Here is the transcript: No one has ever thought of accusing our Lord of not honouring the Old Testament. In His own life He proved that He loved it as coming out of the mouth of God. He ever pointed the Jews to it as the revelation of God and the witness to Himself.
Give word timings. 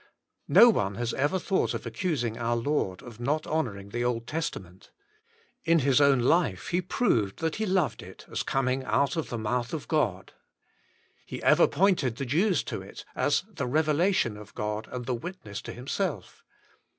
No 0.47 0.71
one 0.71 0.95
has 0.95 1.13
ever 1.13 1.37
thought 1.37 1.75
of 1.75 1.85
accusing 1.85 2.35
our 2.35 2.55
Lord 2.55 3.03
of 3.03 3.19
not 3.19 3.45
honouring 3.45 3.89
the 3.89 4.03
Old 4.03 4.25
Testament. 4.25 4.89
In 5.63 5.77
His 5.77 6.01
own 6.01 6.21
life 6.21 6.69
He 6.69 6.81
proved 6.81 7.37
that 7.37 7.57
He 7.57 7.67
loved 7.67 8.01
it 8.01 8.25
as 8.27 8.41
coming 8.41 8.83
out 8.85 9.15
of 9.15 9.29
the 9.29 9.37
mouth 9.37 9.75
of 9.75 9.87
God. 9.87 10.33
He 11.23 11.43
ever 11.43 11.67
pointed 11.67 12.15
the 12.15 12.25
Jews 12.25 12.63
to 12.63 12.81
it 12.81 13.05
as 13.15 13.43
the 13.47 13.67
revelation 13.67 14.37
of 14.37 14.55
God 14.55 14.87
and 14.91 15.05
the 15.05 15.13
witness 15.13 15.61
to 15.61 15.71
Himself. 15.71 16.43